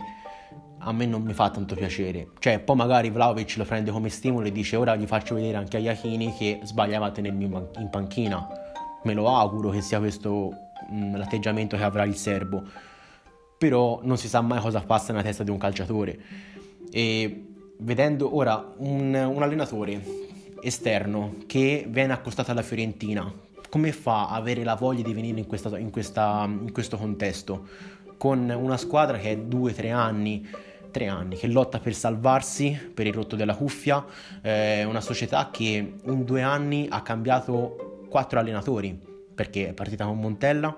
a 0.84 0.92
me 0.92 1.06
non 1.06 1.22
mi 1.22 1.32
fa 1.32 1.50
tanto 1.50 1.74
piacere. 1.74 2.28
Cioè, 2.38 2.60
poi 2.60 2.76
magari 2.76 3.10
Vlaovic 3.10 3.56
lo 3.56 3.64
prende 3.64 3.90
come 3.90 4.10
stimolo 4.10 4.46
e 4.46 4.52
dice 4.52 4.76
ora 4.76 4.94
gli 4.96 5.06
faccio 5.06 5.34
vedere 5.34 5.56
anche 5.56 5.78
a 5.78 5.80
Iachini 5.80 6.34
che 6.36 6.60
sbagliava 6.62 7.06
a 7.06 7.10
tenermi 7.10 7.44
in 7.44 7.88
panchina. 7.90 8.46
Me 9.02 9.14
lo 9.14 9.28
auguro 9.28 9.70
che 9.70 9.80
sia 9.80 9.98
questo 9.98 10.50
mh, 10.88 10.96
mm, 10.96 11.16
l'atteggiamento 11.16 11.76
che 11.76 11.82
avrà 11.82 12.04
il 12.04 12.16
serbo. 12.16 12.62
Però 13.56 14.00
non 14.02 14.18
si 14.18 14.28
sa 14.28 14.42
mai 14.42 14.60
cosa 14.60 14.80
passa 14.80 15.12
nella 15.12 15.24
testa 15.24 15.42
di 15.42 15.50
un 15.50 15.58
calciatore. 15.58 16.18
E 16.90 17.44
vedendo 17.78 18.36
ora 18.36 18.74
un, 18.76 19.14
un 19.14 19.42
allenatore 19.42 20.02
esterno 20.60 21.36
che 21.46 21.86
viene 21.88 22.12
accostato 22.12 22.50
alla 22.50 22.62
Fiorentina, 22.62 23.32
come 23.70 23.92
fa 23.92 24.28
a 24.28 24.34
avere 24.34 24.64
la 24.64 24.74
voglia 24.74 25.02
di 25.02 25.14
venire 25.14 25.38
in, 25.38 25.46
questa, 25.46 25.78
in, 25.78 25.90
questa, 25.90 26.44
in 26.46 26.72
questo 26.72 26.98
contesto? 26.98 27.66
Con 28.18 28.48
una 28.48 28.76
squadra 28.76 29.18
che 29.18 29.32
è 29.32 29.38
due, 29.38 29.72
tre 29.72 29.90
anni 29.90 30.46
tre 30.94 31.08
anni, 31.08 31.34
che 31.34 31.48
lotta 31.48 31.80
per 31.80 31.92
salvarsi 31.92 32.92
per 32.94 33.08
il 33.08 33.12
rotto 33.12 33.34
della 33.34 33.56
cuffia, 33.56 34.04
eh, 34.40 34.84
una 34.84 35.00
società 35.00 35.50
che 35.50 35.94
in 36.00 36.24
due 36.24 36.40
anni 36.40 36.86
ha 36.88 37.02
cambiato 37.02 38.06
quattro 38.08 38.38
allenatori, 38.38 38.96
perché 39.34 39.70
è 39.70 39.72
partita 39.72 40.04
con 40.04 40.20
Montella, 40.20 40.76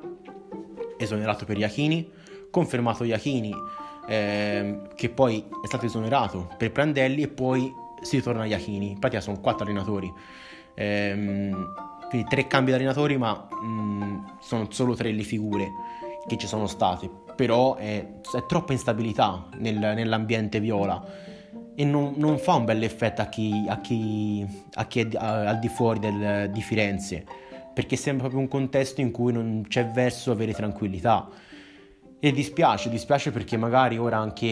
esonerato 0.97 1.45
per 1.45 1.59
Iachini, 1.59 2.11
confermato 2.51 3.05
Iachini, 3.05 3.55
eh, 4.09 4.81
che 4.95 5.11
poi 5.11 5.45
è 5.63 5.67
stato 5.67 5.85
esonerato 5.85 6.49
per 6.57 6.73
Prandelli 6.73 7.21
e 7.21 7.29
poi 7.29 7.71
si 8.01 8.17
ritorna 8.17 8.43
a 8.43 8.47
Iachini, 8.47 8.93
in 8.93 8.99
pratica 8.99 9.21
sono 9.21 9.39
quattro 9.39 9.67
allenatori. 9.67 10.11
Eh, 10.75 11.53
quindi 12.09 12.27
tre 12.27 12.47
cambi 12.47 12.71
di 12.71 12.77
allenatori, 12.79 13.19
ma 13.19 13.47
mh, 13.51 13.67
mm, 13.67 14.25
sono 14.41 14.67
solo 14.71 14.95
tre 14.95 15.13
le 15.13 15.25
figure 15.25 15.71
che 16.27 16.39
ci 16.39 16.47
sono 16.47 16.67
state. 16.67 17.26
Però 17.37 17.77
è, 17.77 18.05
è 18.35 18.47
troppa 18.47 18.73
instabilità 18.73 19.47
nel, 19.59 19.77
nell'ambiente 19.77 20.59
viola 20.59 21.05
e 21.75 21.85
non, 21.85 22.15
non, 22.17 22.39
fa 22.39 22.55
un 22.55 22.65
bel 22.65 22.83
effetto 22.83 23.21
a 23.21 23.27
chi, 23.27 23.67
a 23.69 23.81
chi, 23.81 24.45
a 24.75 24.87
chi 24.87 25.01
è 25.01 25.09
al 25.17 25.59
di 25.59 25.69
fuori 25.69 25.99
del, 25.99 26.51
di 26.51 26.63
Firenze, 26.63 27.25
perché 27.75 27.97
sembra 27.97 28.29
proprio 28.29 28.41
un 28.41 28.49
contesto 28.49 29.03
in 29.03 29.11
cui 29.11 29.33
non 29.33 29.65
c'è 29.69 29.87
verso 29.87 30.31
avere 30.31 30.55
tranquillità. 30.55 31.29
E 32.19 32.33
dispiace, 32.33 32.89
dispiace 32.89 33.31
perché 33.31 33.59
magari 33.59 33.99
ora 33.99 34.17
anche, 34.17 34.45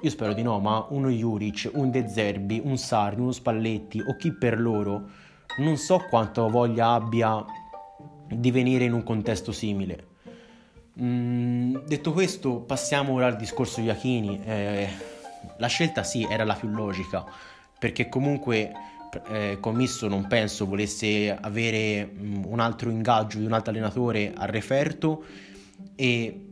io 0.00 0.10
spero 0.10 0.32
di 0.32 0.42
no, 0.42 0.58
ma 0.58 0.86
uno 0.88 1.10
Juric, 1.10 1.70
un 1.74 1.90
De 1.90 2.08
Zerbi, 2.08 2.62
un 2.64 2.78
Sarri, 2.78 3.20
uno 3.20 3.32
Spalletti 3.32 4.00
o 4.00 4.16
chi 4.16 4.32
per 4.32 4.58
loro 4.58 5.26
non 5.58 5.76
so 5.76 6.04
quanto 6.08 6.48
voglia 6.48 6.92
abbia 6.92 7.44
di 8.28 8.50
venire 8.50 8.84
in 8.84 8.92
un 8.92 9.02
contesto 9.02 9.52
simile. 9.52 10.06
Mm, 11.00 11.76
detto 11.86 12.12
questo, 12.12 12.56
passiamo 12.56 13.12
ora 13.12 13.26
al 13.26 13.36
discorso 13.36 13.80
Iachini. 13.80 14.40
Eh, 14.44 14.88
la 15.56 15.66
scelta 15.68 16.02
sì, 16.02 16.26
era 16.28 16.44
la 16.44 16.54
più 16.54 16.68
logica, 16.68 17.24
perché 17.78 18.08
comunque 18.08 18.72
eh, 19.28 19.58
Commisso 19.60 20.08
non 20.08 20.26
penso 20.26 20.66
volesse 20.66 21.36
avere 21.40 22.10
mm, 22.12 22.44
un 22.44 22.58
altro 22.58 22.90
ingaggio 22.90 23.38
di 23.38 23.44
un 23.44 23.52
altro 23.52 23.70
allenatore 23.70 24.32
al 24.34 24.48
referto 24.48 25.24
e 25.94 26.46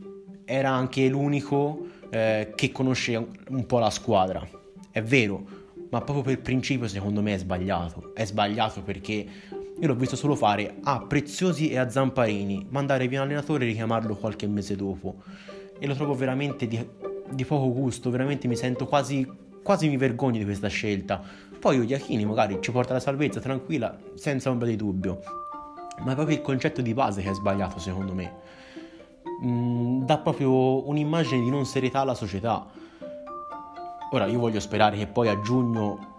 era 0.45 0.71
anche 0.71 1.09
l'unico 1.09 1.89
eh, 2.11 2.53
che 2.55 2.71
conosce 2.71 3.17
un 3.49 3.67
po' 3.67 3.79
la 3.81 3.91
squadra. 3.91 4.49
È 4.91 5.03
vero, 5.03 5.45
ma 5.91 6.01
proprio 6.03 6.23
per 6.23 6.41
principio 6.41 6.87
secondo 6.87 7.21
me 7.21 7.35
è 7.35 7.39
sbagliato. 7.39 8.13
È 8.15 8.25
sbagliato 8.25 8.83
perché 8.83 9.27
io 9.79 9.87
l'ho 9.87 9.95
visto 9.95 10.17
solo 10.17 10.35
fare 10.35 10.77
a 10.83 11.01
Preziosi 11.01 11.71
e 11.71 11.79
a 11.79 11.89
Zamparini, 11.89 12.67
mandare 12.71 13.09
via 13.09 13.21
un 13.21 13.27
allenatore 13.27 13.65
e 13.65 13.69
richiamarlo 13.69 14.17
qualche 14.17 14.47
mese 14.47 14.77
dopo. 14.77 15.17
E 15.79 15.87
lo 15.87 15.95
trovo 15.95 16.15
veramente 16.15 16.67
di, 16.67 16.85
di 17.31 17.45
poco 17.45 17.73
gusto, 17.73 18.11
veramente 18.11 18.49
mi 18.49 18.57
sento 18.57 18.87
quasi, 18.87 19.31
quasi 19.63 19.89
mi 19.89 19.97
vergogno 19.97 20.39
di 20.39 20.45
questa 20.45 20.69
scelta. 20.69 21.23
Poi 21.59 21.79
Ogliachini 21.79 22.25
magari 22.25 22.59
ci 22.61 22.71
porta 22.71 22.95
la 22.95 23.01
salvezza 23.01 23.41
tranquilla, 23.41 23.97
senza 24.15 24.51
ombra 24.51 24.67
di 24.67 24.77
dubbio. 24.77 25.21
Ma 26.05 26.13
è 26.13 26.15
proprio 26.15 26.37
il 26.37 26.43
concetto 26.43 26.81
di 26.81 26.95
base 26.95 27.23
che 27.23 27.31
è 27.31 27.35
sbagliato 27.35 27.79
secondo 27.79 28.15
me. 28.15 28.35
Mm, 29.45 30.03
dà 30.05 30.19
proprio 30.19 30.89
un'immagine 30.89 31.43
di 31.43 31.51
non 31.51 31.67
serietà 31.67 32.01
alla 32.01 32.15
società 32.15 32.67
Ora 34.11 34.27
io 34.27 34.39
voglio 34.39 34.61
sperare 34.61 34.97
che 34.97 35.09
poi 35.09 35.29
a 35.29 35.41
giugno 35.41 36.16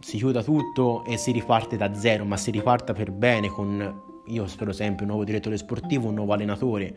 si 0.00 0.16
chiuda 0.16 0.42
tutto 0.42 1.04
e 1.04 1.16
si 1.16 1.32
riparte 1.32 1.76
da 1.76 1.94
zero, 1.94 2.24
ma 2.24 2.36
si 2.36 2.50
riparta 2.50 2.92
per 2.92 3.10
bene 3.10 3.48
con, 3.48 4.22
io 4.26 4.46
spero 4.46 4.72
sempre, 4.72 5.04
un 5.04 5.10
nuovo 5.10 5.24
direttore 5.24 5.56
sportivo, 5.56 6.08
un 6.08 6.14
nuovo 6.14 6.32
allenatore. 6.32 6.94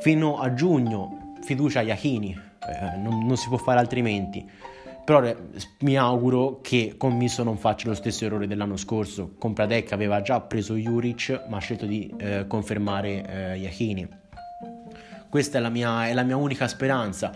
Fino 0.00 0.38
a 0.38 0.52
giugno 0.52 1.34
fiducia 1.42 1.80
a 1.80 1.82
Iachini, 1.82 2.30
eh, 2.32 2.96
non, 2.98 3.24
non, 3.26 3.36
si 3.36 3.48
può 3.48 3.56
fare 3.56 3.78
altrimenti. 3.78 4.44
Però 5.04 5.22
eh, 5.22 5.36
mi 5.80 5.96
auguro 5.96 6.60
che 6.60 6.94
Commisso 6.96 7.44
non 7.44 7.56
faccia 7.56 7.88
lo 7.88 7.94
stesso 7.94 8.24
errore 8.24 8.46
dell'anno 8.46 8.76
scorso. 8.76 9.34
Con 9.38 9.52
Pradec 9.52 9.92
aveva 9.92 10.20
già 10.20 10.40
preso 10.40 10.74
Juric, 10.74 11.44
ma 11.48 11.58
ha 11.58 11.60
scelto 11.60 11.86
di 11.86 12.12
eh, 12.18 12.46
confermare 12.46 13.52
eh, 13.54 13.58
Iachini. 13.58 14.08
Questa 15.28 15.58
è 15.58 15.60
la, 15.60 15.68
mia, 15.68 16.08
è 16.08 16.14
la 16.14 16.22
mia 16.22 16.36
unica 16.36 16.66
speranza. 16.66 17.32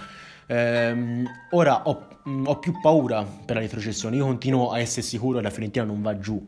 Ehm, 0.50 1.30
ora 1.50 1.82
ho, 1.84 2.08
mm, 2.28 2.46
ho, 2.46 2.58
più 2.58 2.80
paura 2.80 3.22
per 3.22 3.54
la 3.54 3.62
retrocessione. 3.62 4.16
Io 4.16 4.24
continuo 4.24 4.72
a 4.72 4.80
essere 4.80 5.02
sicuro 5.02 5.36
che 5.36 5.44
la 5.44 5.50
Fiorentina 5.50 5.84
non 5.84 6.02
va 6.02 6.18
giù. 6.18 6.44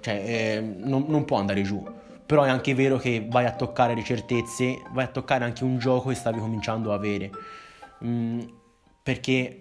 Cioè, 0.00 0.14
eh, 0.14 0.60
non, 0.60 1.04
non, 1.06 1.24
può 1.24 1.38
andare 1.38 1.62
giù. 1.62 1.84
Però 2.26 2.42
è 2.42 2.48
anche 2.48 2.74
vero 2.74 2.96
che 2.98 3.24
vai 3.30 3.44
a 3.44 3.52
toccare 3.52 3.94
le 3.94 4.02
certezze, 4.02 4.82
vai 4.92 5.04
a 5.04 5.08
toccare 5.08 5.44
anche 5.44 5.62
un 5.62 5.78
gioco 5.78 6.08
che 6.08 6.16
stavi 6.16 6.40
cominciando 6.40 6.90
a 6.90 6.96
avere. 6.96 7.30
Mm, 8.04 8.40
perché 9.00 9.58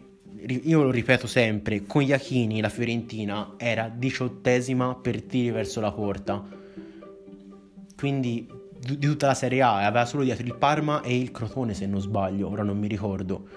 io 0.47 0.81
lo 0.81 0.89
ripeto 0.89 1.27
sempre, 1.27 1.85
con 1.85 2.01
Iachini 2.01 2.59
la 2.59 2.69
Fiorentina 2.69 3.53
era 3.57 3.91
diciottesima 3.93 4.95
per 4.95 5.21
tiri 5.21 5.51
verso 5.51 5.79
la 5.79 5.91
porta. 5.91 6.43
Quindi 7.95 8.47
di 8.81 8.97
tutta 8.97 9.27
la 9.27 9.33
Serie 9.35 9.61
A, 9.61 9.85
aveva 9.85 10.05
solo 10.05 10.23
dietro 10.23 10.45
il 10.45 10.55
Parma 10.55 11.01
e 11.01 11.15
il 11.15 11.31
Crotone 11.31 11.73
se 11.73 11.85
non 11.85 12.01
sbaglio, 12.01 12.49
ora 12.49 12.63
non 12.63 12.77
mi 12.79 12.87
ricordo. 12.87 13.47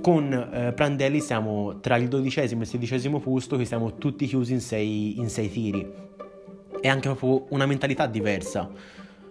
Con 0.00 0.32
eh, 0.32 0.72
Prandelli 0.72 1.20
siamo 1.20 1.78
tra 1.78 1.96
il 1.96 2.08
dodicesimo 2.08 2.62
e 2.62 2.64
il 2.64 2.70
sedicesimo 2.70 3.20
posto 3.20 3.56
che 3.56 3.64
siamo 3.64 3.94
tutti 3.94 4.26
chiusi 4.26 4.52
in 4.52 4.60
sei, 4.60 5.18
in 5.18 5.28
sei 5.28 5.50
tiri. 5.50 5.92
È 6.80 6.88
anche 6.88 7.08
proprio 7.08 7.46
una 7.50 7.66
mentalità 7.66 8.06
diversa. 8.06 8.68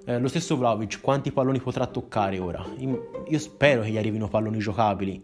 Eh, 0.05 0.19
lo 0.19 0.29
stesso 0.29 0.55
Vlaovic, 0.55 1.01
quanti 1.01 1.31
palloni 1.31 1.59
potrà 1.59 1.85
toccare 1.87 2.39
ora? 2.39 2.65
Io 2.77 3.39
spero 3.39 3.81
che 3.81 3.89
gli 3.89 3.97
arrivino 3.97 4.29
palloni 4.29 4.59
giocabili, 4.59 5.21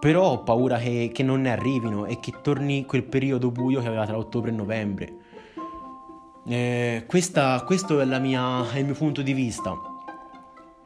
però 0.00 0.30
ho 0.30 0.42
paura 0.42 0.78
che, 0.78 1.10
che 1.12 1.22
non 1.22 1.42
ne 1.42 1.52
arrivino 1.52 2.06
e 2.06 2.18
che 2.18 2.32
torni 2.42 2.86
quel 2.86 3.04
periodo 3.04 3.50
buio 3.50 3.80
che 3.80 3.88
aveva 3.88 4.06
tra 4.06 4.16
ottobre 4.16 4.50
e 4.50 4.54
novembre. 4.54 5.12
Eh, 6.46 7.04
questa, 7.06 7.62
questo 7.64 8.00
è, 8.00 8.18
mia, 8.18 8.70
è, 8.70 8.78
il 8.78 8.84
mio 8.84 8.94
punto 8.94 9.22
di 9.22 9.32
vista. 9.32 9.92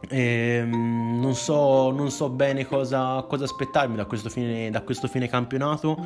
Ehm, 0.08 1.18
non, 1.20 1.34
so, 1.34 1.90
non, 1.90 2.10
so, 2.10 2.30
bene 2.30 2.64
cosa, 2.64 3.24
cosa 3.28 3.44
aspettarmi 3.44 3.96
da 3.96 4.04
questo 4.04 4.28
fine, 4.28 4.70
da 4.70 4.82
questo 4.82 5.08
fine 5.08 5.28
campionato. 5.28 5.96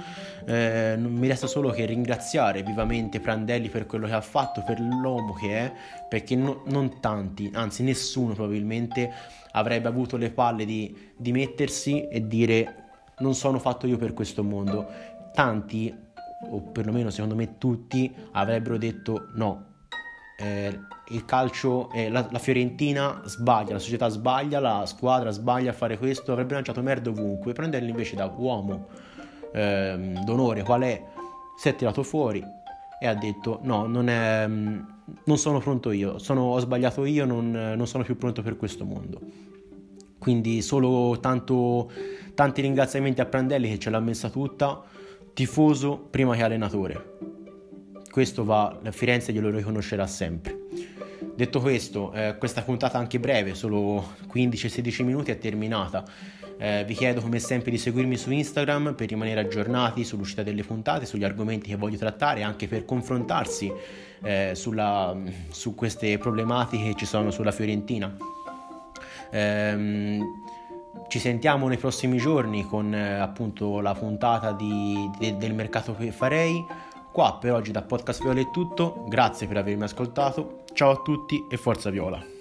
Eh, 0.47 0.97
mi 0.99 1.29
resta 1.29 1.47
solo 1.47 1.71
che 1.71 1.85
ringraziare 1.85 2.63
vivamente 2.63 3.21
Prandelli 3.21 3.69
per 3.69 3.87
quello 3.87 4.07
che 4.07 4.15
ha 4.15 4.21
fatto, 4.23 4.63
per 4.63 4.81
l'uomo 4.81 5.35
che 5.35 5.59
è, 5.59 5.73
perché 6.09 6.35
no, 6.35 6.63
non 6.67 7.01
tanti, 7.01 7.51
anzi 7.53 7.83
nessuno 7.83 8.33
probabilmente 8.33 9.13
avrebbe 9.53 9.89
avuto 9.89 10.17
le 10.17 10.31
palle 10.31 10.65
di, 10.65 11.11
di 11.15 11.31
mettersi 11.31 12.09
e 12.09 12.27
dire 12.27 12.77
non 13.19 13.35
sono 13.35 13.59
fatto 13.59 13.87
io 13.87 13.99
per 13.99 14.15
questo 14.15 14.43
mondo. 14.43 15.11
Tanti, 15.35 15.95
o 16.51 16.61
perlomeno 16.61 17.11
secondo 17.11 17.35
me 17.35 17.59
tutti, 17.59 18.13
avrebbero 18.33 18.77
detto 18.77 19.29
no, 19.35 19.67
eh, 20.39 20.79
il 21.09 21.25
calcio, 21.25 21.91
eh, 21.93 22.09
la, 22.11 22.27
la, 22.31 22.39
Fiorentina 22.39 23.23
sbaglia, 23.25 23.73
la 23.73 23.79
società 23.79 24.09
sbaglia, 24.09 24.61
la 24.61 24.85
squadra 24.87 25.31
sbaglia 25.31 25.71
a 25.71 25.75
fare 25.75 25.99
questo, 25.99 26.33
avrebbe 26.33 26.55
lanciato 26.55 26.83
merda 26.83 27.11
ovunque, 27.11 27.53
prenderli 27.53 27.91
invece 27.91 28.17
da 28.17 28.27
uomo 28.27 28.89
eh, 29.53 30.15
d'onore 30.25 30.63
qual 30.63 30.83
è, 30.83 31.03
si 31.57 31.69
è 31.69 31.77
tirato 31.77 32.03
fuori 32.03 32.43
e 33.01 33.07
ha 33.07 33.15
detto 33.15 33.59
no, 33.63 33.87
non, 33.87 34.09
è, 34.09 34.47
non 34.47 35.39
sono 35.39 35.59
pronto 35.59 35.91
io, 35.91 36.19
sono, 36.19 36.43
ho 36.53 36.59
sbagliato 36.59 37.05
io, 37.05 37.25
non, 37.25 37.51
non, 37.51 37.87
sono 37.87 38.05
più 38.05 38.17
pronto 38.17 38.43
per 38.43 38.57
questo 38.57 38.85
mondo. 38.85 39.21
Quindi 40.19 40.63
solo 40.63 41.19
tanto, 41.19 41.91
tanti 42.35 42.63
ringraziamenti 42.63 43.21
a 43.21 43.27
Prandelli 43.27 43.69
che 43.69 43.79
ce 43.81 43.91
l'ha 43.91 43.99
messa 43.99 44.31
tutta, 44.31 44.81
tifoso 45.33 45.99
prima 45.99 46.35
che 46.37 46.43
allenatore 46.43 47.13
questo 48.13 48.45
va, 48.45 48.79
Firenze 48.91 49.33
glielo 49.33 49.49
riconoscerà 49.49 50.07
sempre. 50.07 50.67
Detto 51.35 51.61
questo, 51.61 52.13
eh, 52.13 52.37
questa 52.37 52.61
puntata 52.61 52.99
anche 52.99 53.19
breve, 53.19 53.55
solo 53.55 54.17
15-16 54.31 55.03
minuti, 55.03 55.31
è 55.31 55.39
terminata. 55.39 56.05
Eh, 56.59 56.85
vi 56.87 56.93
chiedo 56.93 57.23
come 57.23 57.39
sempre 57.39 57.71
di 57.71 57.79
seguirmi 57.79 58.19
su 58.19 58.31
Instagram 58.31 58.95
per 58.95 59.09
rimanere 59.09 59.41
aggiornati 59.41 60.05
sull'uscita 60.05 60.43
delle 60.43 60.63
puntate, 60.63 61.07
sugli 61.07 61.25
argomenti 61.25 61.71
che 61.71 61.77
voglio 61.77 61.97
trattare, 61.97 62.43
anche 62.43 62.69
per 62.69 62.85
confrontarsi 62.85 63.73
eh, 64.23 64.51
sulla, 64.55 65.17
su 65.49 65.75
queste 65.75 66.19
problematiche 66.19 66.91
che 66.91 66.95
ci 66.97 67.07
sono 67.07 67.31
sulla 67.31 67.51
Fiorentina. 67.51 68.15
Ehm, 69.31 70.42
ci 71.09 71.19
sentiamo 71.19 71.69
nei 71.69 71.77
prossimi 71.77 72.17
giorni 72.19 72.67
con 72.67 72.95
eh, 72.95 73.19
appunto 73.19 73.81
la 73.81 73.95
puntata 73.95 74.53
di, 74.53 75.11
de, 75.19 75.37
del 75.37 75.55
mercato 75.55 75.95
che 75.95 76.13
farei. 76.13 76.65
Qua 77.13 77.37
per 77.39 77.53
oggi 77.53 77.73
da 77.73 77.83
Podcast 77.83 78.23
Viola 78.23 78.41
è 78.41 78.51
tutto, 78.51 79.05
grazie 79.07 79.47
per 79.47 79.59
avermi 79.59 79.83
ascoltato, 79.83 80.65
ciao 80.73 80.93
a 80.93 81.03
tutti 81.03 81.47
e 81.51 81.59
forza 81.59 81.91
Viola! 81.91 82.32